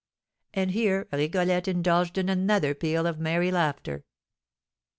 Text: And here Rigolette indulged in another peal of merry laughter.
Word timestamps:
And 0.55 0.71
here 0.71 1.07
Rigolette 1.13 1.67
indulged 1.67 2.17
in 2.17 2.27
another 2.27 2.73
peal 2.73 3.05
of 3.05 3.19
merry 3.19 3.51
laughter. 3.51 4.03